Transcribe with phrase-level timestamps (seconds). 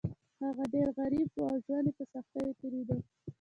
[0.43, 2.97] هغوی ډیر غریب وو او ژوند یې په سختیو تیریده.